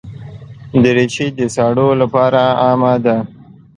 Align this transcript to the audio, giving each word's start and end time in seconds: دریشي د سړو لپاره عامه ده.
دریشي 0.83 1.27
د 1.37 1.39
سړو 1.55 1.87
لپاره 2.01 2.41
عامه 2.63 2.93
ده. 3.05 3.17